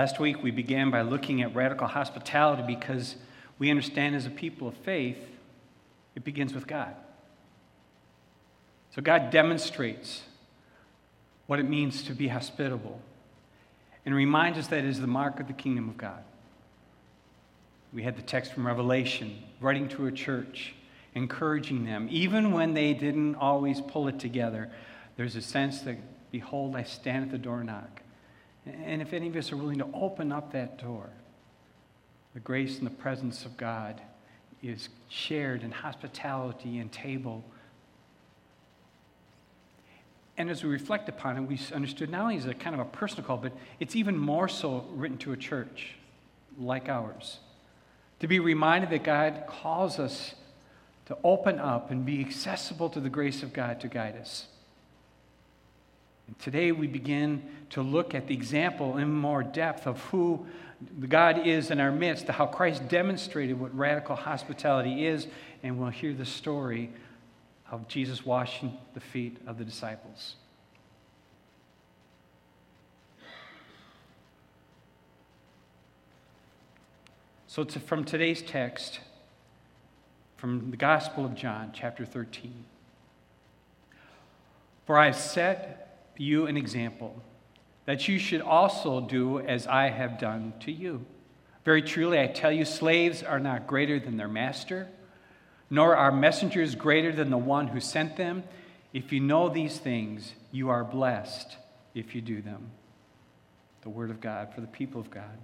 [0.00, 3.16] Last week, we began by looking at radical hospitality because
[3.58, 5.18] we understand as a people of faith,
[6.14, 6.94] it begins with God.
[8.94, 10.22] So God demonstrates
[11.46, 12.98] what it means to be hospitable
[14.06, 16.24] and reminds us that it is the mark of the kingdom of God.
[17.92, 20.72] We had the text from Revelation, writing to a church,
[21.14, 24.70] encouraging them, even when they didn't always pull it together.
[25.18, 25.98] There's a sense that,
[26.32, 28.00] behold, I stand at the door and knock.
[28.84, 31.10] And if any of us are willing to open up that door,
[32.34, 34.00] the grace and the presence of God
[34.62, 37.44] is shared in hospitality and table.
[40.36, 42.90] And as we reflect upon it, we understood not only is it kind of a
[42.90, 45.94] personal call, but it's even more so written to a church
[46.58, 47.38] like ours.
[48.20, 50.34] To be reminded that God calls us
[51.06, 54.46] to open up and be accessible to the grace of God to guide us.
[56.30, 60.46] And today we begin to look at the example in more depth of who
[61.08, 65.26] God is in our midst, how Christ demonstrated what radical hospitality is,
[65.64, 66.92] and we'll hear the story
[67.68, 70.36] of Jesus washing the feet of the disciples.
[77.48, 79.00] So, to, from today's text,
[80.36, 82.64] from the Gospel of John, chapter 13.
[84.86, 85.89] For I have set
[86.20, 87.22] you an example,
[87.86, 91.06] that you should also do as I have done to you.
[91.64, 94.88] Very truly, I tell you, slaves are not greater than their master,
[95.70, 98.44] nor are messengers greater than the one who sent them.
[98.92, 101.56] If you know these things, you are blessed
[101.94, 102.70] if you do them.
[103.82, 105.38] The Word of God for the people of God.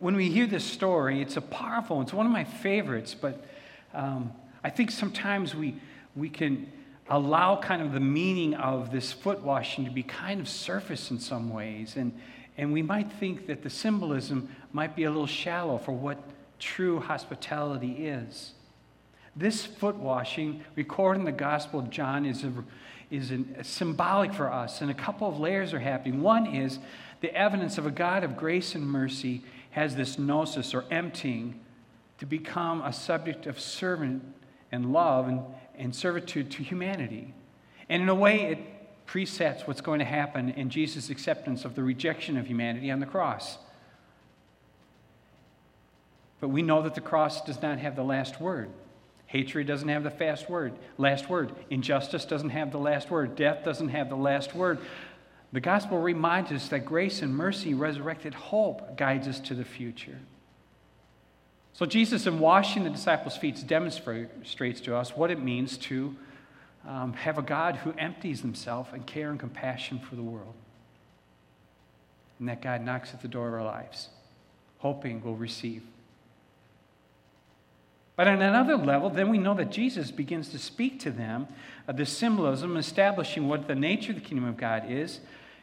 [0.00, 2.06] When we hear this story, it's a powerful, one.
[2.06, 3.44] it's one of my favorites, but
[3.94, 4.32] um,
[4.64, 5.76] I think sometimes we,
[6.14, 6.70] we can
[7.08, 11.18] allow kind of the meaning of this foot washing to be kind of surface in
[11.18, 11.96] some ways.
[11.96, 12.18] And,
[12.56, 16.18] and we might think that the symbolism might be a little shallow for what
[16.58, 18.52] true hospitality is.
[19.34, 22.52] This foot washing recorded in the Gospel of John is, a,
[23.10, 26.22] is an, a symbolic for us, and a couple of layers are happening.
[26.22, 26.78] One is
[27.20, 31.60] the evidence of a God of grace and mercy has this kenosis or emptying
[32.18, 34.22] to become a subject of servant
[34.72, 35.42] and love and,
[35.76, 37.34] and servitude to humanity.
[37.88, 38.58] And in a way, it
[39.06, 43.06] presets what's going to happen in Jesus' acceptance of the rejection of humanity on the
[43.06, 43.58] cross.
[46.40, 48.70] But we know that the cross does not have the last word.
[49.26, 51.52] Hatred doesn't have the fast word, last word.
[51.70, 53.36] Injustice doesn't have the last word.
[53.36, 54.78] Death doesn't have the last word.
[55.52, 60.18] The gospel reminds us that grace and mercy, resurrected hope, guides us to the future.
[61.74, 66.14] So, Jesus, in washing the disciples' feet, demonstrates to us what it means to
[66.86, 70.54] um, have a God who empties himself in care and compassion for the world.
[72.38, 74.08] And that God knocks at the door of our lives,
[74.78, 75.82] hoping we'll receive.
[78.16, 81.48] But on another level, then we know that Jesus begins to speak to them
[81.88, 85.20] of the symbolism, establishing what the nature of the kingdom of God is,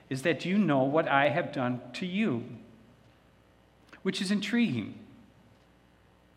[0.10, 2.44] is that you know what I have done to you,
[4.02, 4.96] which is intriguing.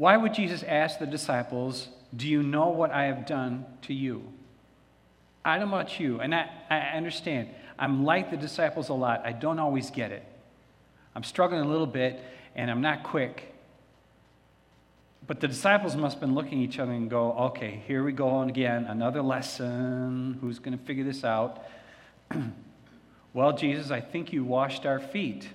[0.02, 1.86] Why would Jesus ask the disciples,
[2.16, 4.32] Do you know what I have done to you?
[5.44, 7.50] I don't know about you, and I, I understand.
[7.78, 9.22] I'm like the disciples a lot.
[9.24, 10.24] I don't always get it.
[11.14, 12.20] I'm struggling a little bit,
[12.56, 13.54] and I'm not quick.
[15.28, 18.10] But the disciples must have been looking at each other and go, okay, here we
[18.10, 20.36] go again, another lesson.
[20.40, 21.64] Who's going to figure this out?
[23.32, 25.48] well, Jesus, I think you washed our feet.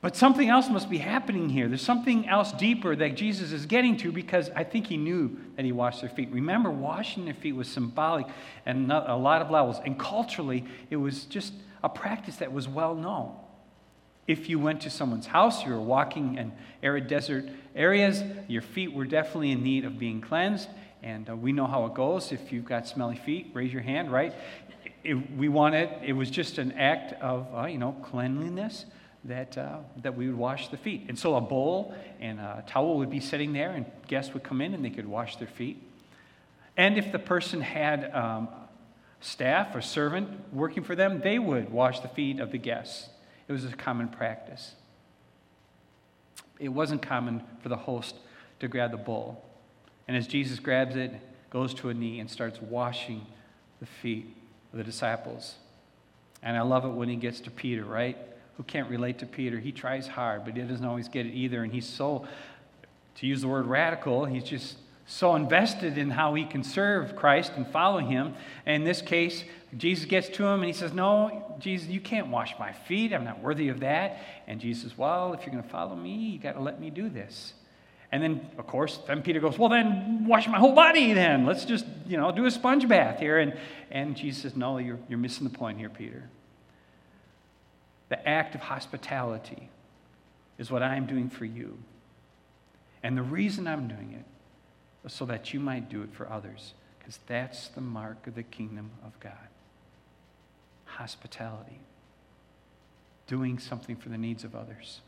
[0.00, 1.66] But something else must be happening here.
[1.66, 5.64] There's something else deeper that Jesus is getting to because I think he knew that
[5.64, 6.28] he washed their feet.
[6.30, 8.26] Remember, washing their feet was symbolic
[8.64, 9.78] and a lot of levels.
[9.84, 13.34] And culturally, it was just a practice that was well known.
[14.28, 18.92] If you went to someone's house, you were walking in arid desert areas, your feet
[18.92, 20.68] were definitely in need of being cleansed.
[21.02, 22.30] And uh, we know how it goes.
[22.30, 24.34] If you've got smelly feet, raise your hand, right?
[25.02, 28.84] It, we wanted, it was just an act of, uh, you know, cleanliness
[29.24, 31.06] that, uh, that we would wash the feet.
[31.08, 34.60] And so a bowl and a towel would be sitting there, and guests would come
[34.60, 35.82] in and they could wash their feet.
[36.76, 38.48] And if the person had um,
[39.20, 43.08] staff or servant working for them, they would wash the feet of the guests.
[43.48, 44.74] It was a common practice.
[46.58, 48.14] It wasn't common for the host
[48.60, 49.44] to grab the bowl.
[50.06, 51.12] And as Jesus grabs it,
[51.50, 53.26] goes to a knee and starts washing
[53.80, 54.36] the feet
[54.72, 55.56] of the disciples.
[56.42, 58.16] And I love it when he gets to Peter, right?
[58.58, 59.58] Who can't relate to Peter.
[59.58, 61.62] He tries hard, but he doesn't always get it either.
[61.62, 62.26] And he's so,
[63.14, 64.76] to use the word radical, he's just
[65.06, 68.34] so invested in how he can serve Christ and follow him.
[68.66, 69.44] And in this case,
[69.76, 73.12] Jesus gets to him and he says, No, Jesus, you can't wash my feet.
[73.12, 74.18] I'm not worthy of that.
[74.48, 76.90] And Jesus says, Well, if you're going to follow me, you got to let me
[76.90, 77.54] do this.
[78.10, 81.46] And then, of course, then Peter goes, Well, then wash my whole body then.
[81.46, 83.38] Let's just, you know, do a sponge bath here.
[83.38, 83.56] And,
[83.92, 86.28] and Jesus says, No, you're, you're missing the point here, Peter.
[88.08, 89.68] The act of hospitality
[90.58, 91.78] is what I'm doing for you.
[93.02, 96.74] And the reason I'm doing it is so that you might do it for others.
[96.98, 99.32] Because that's the mark of the kingdom of God
[100.98, 101.78] hospitality,
[103.28, 105.00] doing something for the needs of others.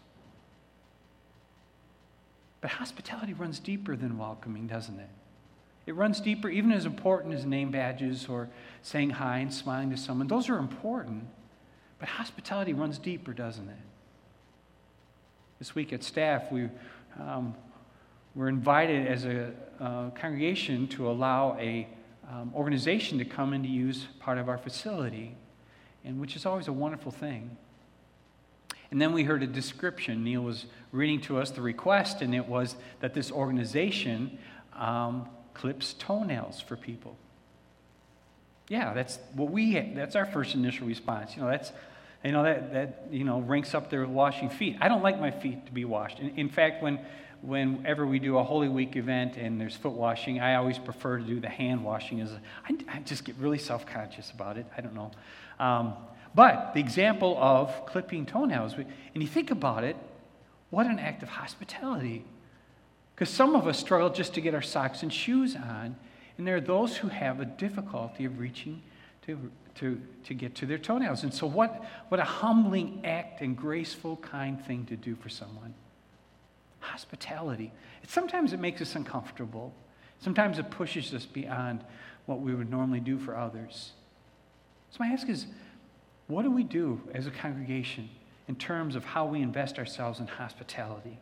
[2.60, 5.08] But hospitality runs deeper than welcoming, doesn't it?
[5.86, 8.48] It runs deeper, even as important as name badges or
[8.82, 10.28] saying hi and smiling to someone.
[10.28, 11.26] Those are important.
[12.00, 13.76] But hospitality runs deeper, doesn't it?
[15.58, 16.68] This week at staff, we
[17.20, 17.54] um,
[18.34, 21.86] we're invited as a uh, congregation to allow a
[22.30, 25.36] um, organization to come and to use part of our facility,
[26.04, 27.56] and which is always a wonderful thing.
[28.90, 30.24] And then we heard a description.
[30.24, 34.38] Neil was reading to us the request, and it was that this organization
[34.74, 37.16] um, clips toenails for people.
[38.70, 39.78] Yeah, that's what we.
[39.96, 41.34] That's our first initial response.
[41.34, 41.72] You know, that's
[42.24, 44.76] you know that that you know ranks up there with washing feet.
[44.80, 46.20] I don't like my feet to be washed.
[46.20, 47.00] In, in fact, when
[47.42, 51.24] whenever we do a Holy Week event and there's foot washing, I always prefer to
[51.24, 52.20] do the hand washing.
[52.20, 52.30] As
[52.64, 54.66] I, I just get really self conscious about it.
[54.78, 55.10] I don't know.
[55.58, 55.94] Um,
[56.32, 58.86] but the example of clipping toenails, and
[59.20, 59.96] you think about it,
[60.70, 62.24] what an act of hospitality.
[63.16, 65.96] Because some of us struggle just to get our socks and shoes on,
[66.40, 68.80] and there are those who have a difficulty of reaching
[69.26, 71.22] to, to, to get to their toenails.
[71.22, 75.74] And so, what, what a humbling act and graceful, kind thing to do for someone
[76.78, 77.70] hospitality.
[78.08, 79.74] Sometimes it makes us uncomfortable.
[80.18, 81.84] Sometimes it pushes us beyond
[82.24, 83.92] what we would normally do for others.
[84.92, 85.44] So my ask is,
[86.26, 88.08] what do we do as a congregation
[88.48, 91.18] in terms of how we invest ourselves in hospitality?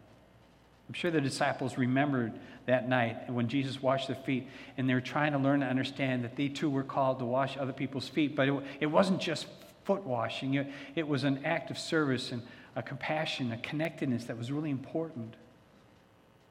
[0.89, 2.33] I'm sure the disciples remembered
[2.67, 6.25] that night when Jesus washed their feet, and they were trying to learn to understand
[6.25, 8.35] that they too were called to wash other people's feet.
[8.35, 9.47] But it, it wasn't just
[9.85, 12.43] foot washing, it, it was an act of service and
[12.77, 15.35] a compassion, a connectedness that was really important.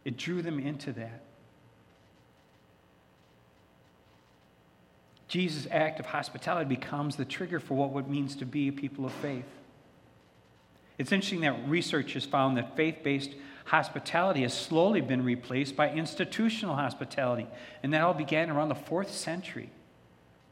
[0.05, 1.21] It drew them into that.
[5.27, 9.05] Jesus' act of hospitality becomes the trigger for what it means to be a people
[9.05, 9.45] of faith.
[10.97, 13.35] It's interesting that research has found that faith based
[13.67, 17.47] hospitality has slowly been replaced by institutional hospitality.
[17.83, 19.69] And that all began around the fourth century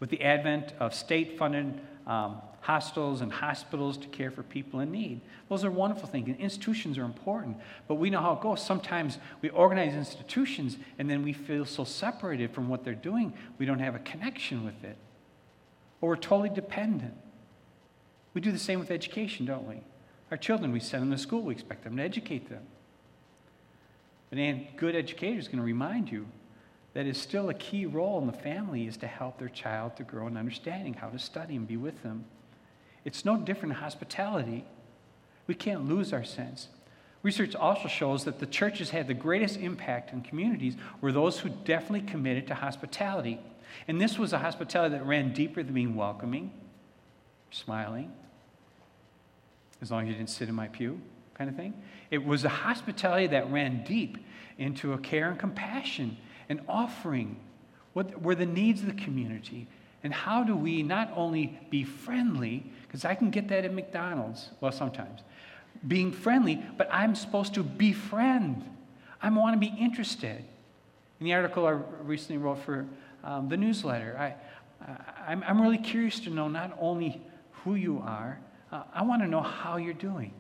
[0.02, 4.92] with the advent of state funded um, hostels and hospitals to care for people in
[4.92, 5.22] need.
[5.50, 6.28] Those are wonderful things.
[6.28, 7.58] And institutions are important,
[7.88, 8.62] but we know how it goes.
[8.62, 13.66] Sometimes we organize institutions and then we feel so separated from what they're doing, we
[13.66, 14.98] don't have a connection with it.
[16.02, 17.14] Or we're totally dependent.
[18.34, 19.82] We do the same with education, don't we?
[20.32, 22.64] Our children, we send them to school, we expect them to educate them.
[24.30, 26.28] But a good educator is going to remind you
[26.94, 30.04] that is still a key role in the family is to help their child to
[30.04, 32.26] grow in understanding how to study and be with them.
[33.04, 34.66] It's no different in hospitality.
[35.46, 36.70] We can't lose our sense.
[37.22, 41.50] Research also shows that the churches had the greatest impact in communities were those who
[41.50, 43.40] definitely committed to hospitality.
[43.88, 46.52] And this was a hospitality that ran deeper than being welcoming,
[47.52, 48.14] smiling,
[49.82, 51.02] as long as you didn't sit in my pew,
[51.34, 51.74] kind of thing.
[52.16, 54.18] It was a hospitality that ran deep
[54.58, 56.16] into a care and compassion
[56.48, 57.36] and offering
[57.92, 59.68] what were the needs of the community
[60.02, 64.52] and how do we not only be friendly, because I can get that at McDonald's,
[64.62, 65.24] well, sometimes,
[65.86, 68.64] being friendly, but I'm supposed to befriend.
[69.22, 70.42] I want to be interested.
[71.20, 72.86] In the article I recently wrote for
[73.26, 74.36] um, the newsletter, I,
[75.28, 77.22] I'm, I'm really curious to know not only
[77.66, 78.40] who you are,
[78.72, 80.32] uh, I want to know how you're doing.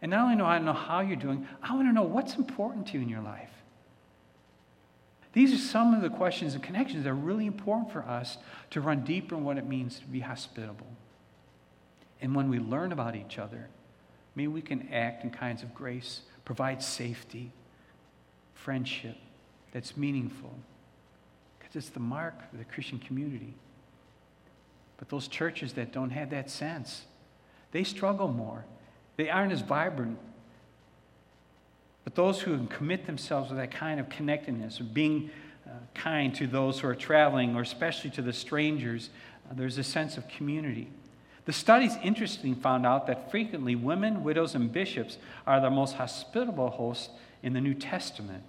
[0.00, 2.86] And not only know I know how you're doing, I want to know what's important
[2.88, 3.50] to you in your life.
[5.32, 8.38] These are some of the questions and connections that are really important for us
[8.70, 10.86] to run deeper in what it means to be hospitable.
[12.20, 13.68] And when we learn about each other,
[14.34, 17.52] maybe we can act in kinds of grace, provide safety,
[18.54, 19.16] friendship
[19.72, 20.54] that's meaningful.
[21.58, 23.54] Because it's the mark of the Christian community.
[24.96, 27.04] But those churches that don't have that sense,
[27.70, 28.64] they struggle more.
[29.18, 30.18] They aren't as vibrant
[32.08, 35.28] but those who commit themselves with that kind of connectedness, of being
[35.66, 39.10] uh, kind to those who are traveling, or especially to the strangers,
[39.44, 40.88] uh, there's a sense of community.
[41.44, 46.70] The studies, interestingly found out that frequently women, widows, and bishops are the most hospitable
[46.70, 47.10] hosts
[47.42, 48.42] in the New Testament.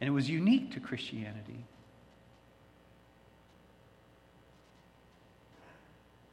[0.00, 1.66] And it was unique to Christianity.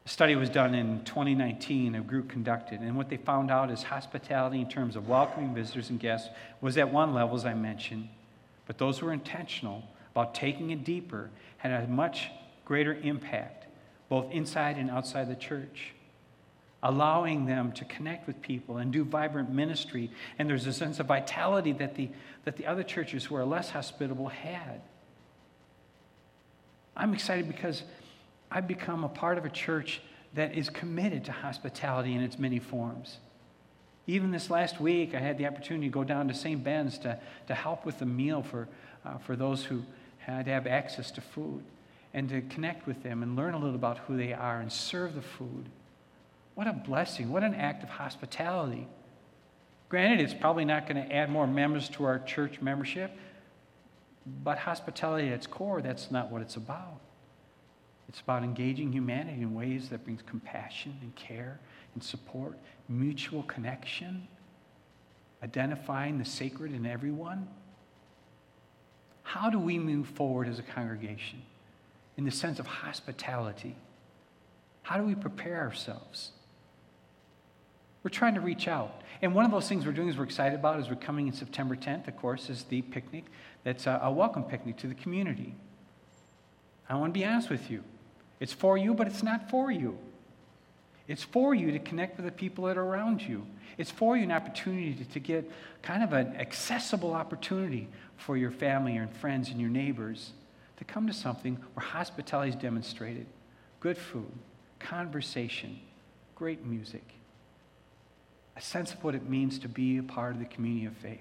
[0.07, 3.83] A study was done in 2019, a group conducted, and what they found out is
[3.83, 6.29] hospitality in terms of welcoming visitors and guests
[6.61, 8.07] was at one level, as I mentioned,
[8.67, 9.83] but those who were intentional
[10.15, 12.29] about taking it deeper had a much
[12.63, 13.65] greater impact,
[14.07, 15.93] both inside and outside the church
[16.83, 20.09] allowing them to connect with people and do vibrant ministry.
[20.37, 22.07] And there's a sense of vitality that the,
[22.45, 24.79] that the other churches who are less hospitable had.
[26.95, 27.83] I'm excited because
[28.49, 30.01] I've become a part of a church
[30.33, 33.17] that is committed to hospitality in its many forms.
[34.05, 36.63] Even this last week, I had the opportunity to go down to St.
[36.63, 38.69] Ben's to, to help with the meal for,
[39.05, 39.83] uh, for those who
[40.19, 41.63] had to have access to food
[42.13, 45.15] and to connect with them and learn a little about who they are and serve
[45.15, 45.65] the food.
[46.55, 47.29] What a blessing.
[47.31, 48.87] What an act of hospitality.
[49.89, 53.11] Granted, it's probably not going to add more members to our church membership,
[54.43, 56.99] but hospitality at its core, that's not what it's about.
[58.09, 61.59] It's about engaging humanity in ways that brings compassion and care
[61.93, 64.27] and support, mutual connection,
[65.43, 67.47] identifying the sacred in everyone.
[69.23, 71.41] How do we move forward as a congregation
[72.15, 73.75] in the sense of hospitality?
[74.83, 76.31] How do we prepare ourselves?
[78.03, 79.01] We're trying to reach out.
[79.21, 81.33] And one of those things we're doing is we're excited about is we're coming in
[81.33, 83.25] September 10th, of course, is the picnic
[83.65, 85.55] that's a, a welcome picnic to the community.
[86.87, 87.83] I want to be honest with you.
[88.39, 89.97] It's for you, but it's not for you.
[91.07, 93.45] It's for you to connect with the people that are around you.
[93.77, 95.49] It's for you an opportunity to, to get
[95.81, 100.33] kind of an accessible opportunity for your family and friends and your neighbors
[100.77, 103.25] to come to something where hospitality is demonstrated
[103.79, 104.31] good food,
[104.79, 105.79] conversation,
[106.35, 107.03] great music
[108.57, 111.19] a sense of what it means to be a part of the community of faith.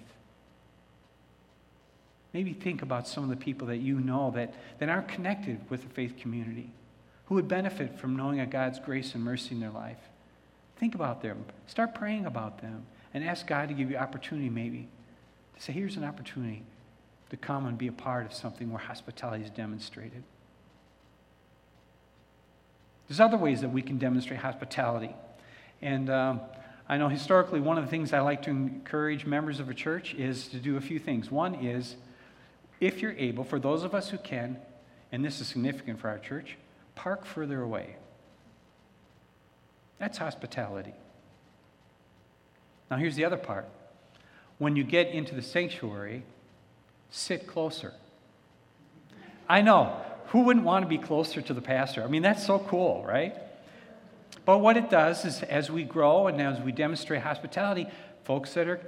[2.32, 5.82] Maybe think about some of the people that you know that, that aren't connected with
[5.82, 6.70] the faith community,
[7.26, 9.98] who would benefit from knowing a God's grace and mercy in their life.
[10.78, 11.44] Think about them.
[11.66, 14.88] Start praying about them and ask God to give you opportunity, maybe,
[15.56, 16.62] to say, here's an opportunity
[17.30, 20.22] to come and be a part of something where hospitality is demonstrated.
[23.08, 25.14] There's other ways that we can demonstrate hospitality.
[25.80, 26.40] And um,
[26.88, 30.14] I know historically one of the things I like to encourage members of a church
[30.14, 31.30] is to do a few things.
[31.30, 31.96] One is,
[32.80, 34.58] if you're able, for those of us who can,
[35.10, 36.56] and this is significant for our church,
[36.96, 37.94] park further away.
[39.98, 40.94] That's hospitality.
[42.90, 43.68] Now, here's the other part.
[44.58, 46.24] When you get into the sanctuary,
[47.10, 47.94] sit closer.
[49.48, 50.02] I know.
[50.28, 52.02] Who wouldn't want to be closer to the pastor?
[52.02, 53.36] I mean, that's so cool, right?
[54.44, 57.86] But what it does is, as we grow and as we demonstrate hospitality,
[58.24, 58.80] folks that are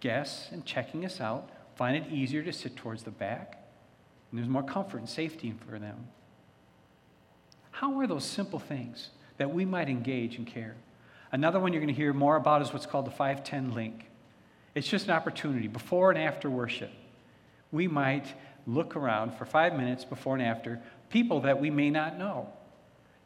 [0.00, 3.64] guests and checking us out find it easier to sit towards the back,
[4.30, 6.06] and there's more comfort and safety for them.
[7.84, 10.74] How are those simple things that we might engage and care?
[11.30, 14.06] Another one you're going to hear more about is what's called the 510 link.
[14.74, 16.90] It's just an opportunity before and after worship.
[17.72, 18.32] We might
[18.66, 22.48] look around for five minutes before and after people that we may not know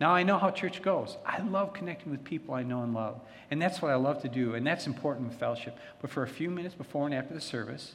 [0.01, 1.17] now I know how church goes.
[1.27, 3.21] I love connecting with people I know and love.
[3.51, 4.55] And that's what I love to do.
[4.55, 5.77] And that's important with fellowship.
[6.01, 7.95] But for a few minutes before and after the service,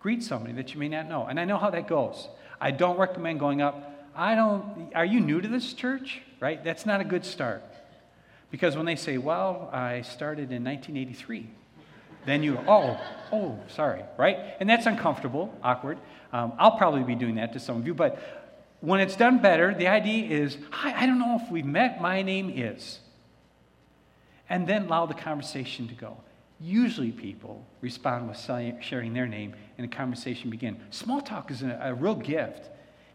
[0.00, 1.26] greet somebody that you may not know.
[1.26, 2.28] And I know how that goes.
[2.60, 3.90] I don't recommend going up.
[4.14, 6.22] I don't, are you new to this church?
[6.40, 6.62] Right?
[6.62, 7.62] That's not a good start.
[8.50, 11.48] Because when they say, well, I started in 1983,
[12.26, 13.00] then you, oh,
[13.32, 14.36] oh, sorry, right?
[14.60, 15.98] And that's uncomfortable, awkward.
[16.32, 18.18] Um, I'll probably be doing that to some of you, but
[18.80, 22.22] when it's done better, the idea is, Hi, I don't know if we've met, my
[22.22, 22.98] name is.
[24.50, 26.18] And then allow the conversation to go.
[26.60, 30.78] Usually people respond with sharing their name and the conversation begin.
[30.90, 32.68] Small talk is a, a real gift.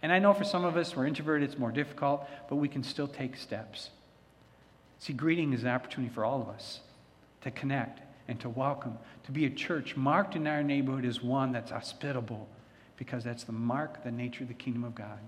[0.07, 2.81] And I know for some of us, we're introverted, it's more difficult, but we can
[2.81, 3.89] still take steps.
[4.99, 6.79] See, greeting is an opportunity for all of us
[7.41, 7.99] to connect
[8.29, 12.47] and to welcome, to be a church marked in our neighborhood as one that's hospitable,
[12.95, 15.19] because that's the mark, the nature of the kingdom of God.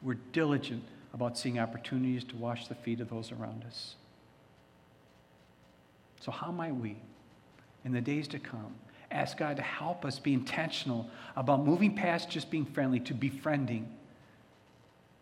[0.00, 3.96] We're diligent about seeing opportunities to wash the feet of those around us.
[6.20, 6.96] So, how might we,
[7.84, 8.74] in the days to come,
[9.10, 13.92] ask God to help us be intentional about moving past just being friendly to befriending,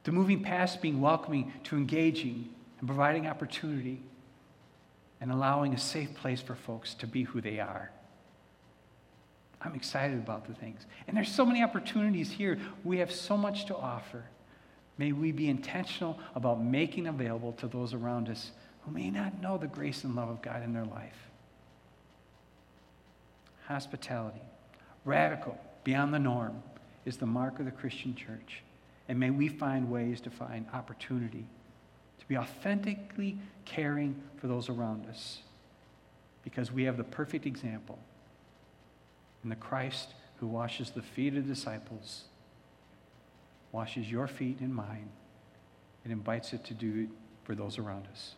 [0.05, 2.49] to moving past being welcoming to engaging
[2.79, 4.03] and providing opportunity
[5.21, 7.91] and allowing a safe place for folks to be who they are?
[9.61, 10.87] I'm excited about the things.
[11.07, 12.59] And there's so many opportunities here.
[12.85, 14.25] We have so much to offer.
[14.99, 18.51] May we be intentional about making available to those around us
[18.85, 21.31] who may not know the grace and love of God in their life.
[23.67, 24.43] Hospitality,
[25.05, 26.63] radical, beyond the norm,
[27.05, 28.63] is the mark of the Christian church.
[29.09, 31.47] And may we find ways to find opportunity
[32.21, 35.39] to be authentically caring for those around us
[36.45, 37.99] because we have the perfect example
[39.43, 42.25] in the Christ who washes the feet of disciples,
[43.71, 45.09] washes your feet and mine,
[46.05, 47.09] and invites it to do it
[47.45, 48.35] for those around us.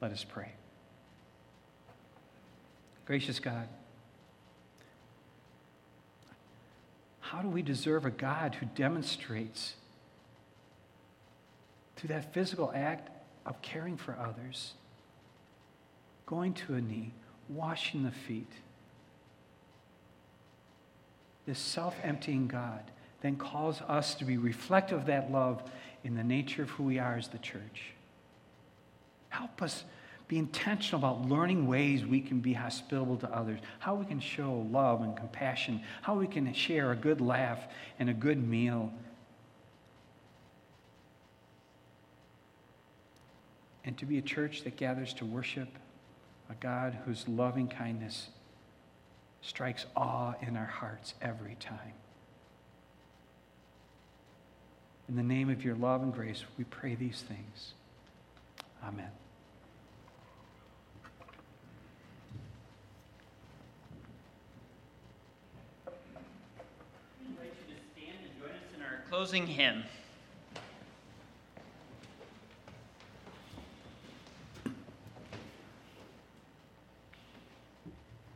[0.00, 0.52] Let us pray.
[3.04, 3.68] Gracious God,
[7.30, 9.74] how do we deserve a God who demonstrates
[11.96, 13.10] through that physical act
[13.44, 14.74] of caring for others,
[16.24, 17.12] going to a knee,
[17.48, 18.52] washing the feet?
[21.46, 22.92] This self emptying God
[23.22, 25.62] then calls us to be reflective of that love
[26.04, 27.92] in the nature of who we are as the church.
[29.30, 29.82] Help us
[30.28, 34.66] be intentional about learning ways we can be hospitable to others, how we can show
[34.70, 37.60] love and compassion, how we can share a good laugh
[37.98, 38.92] and a good meal.
[43.84, 45.68] And to be a church that gathers to worship
[46.50, 48.28] a God whose loving kindness
[49.42, 51.92] strikes awe in our hearts every time.
[55.08, 57.74] In the name of your love and grace, we pray these things.
[58.84, 59.10] Amen.
[69.16, 69.82] Closing hymn.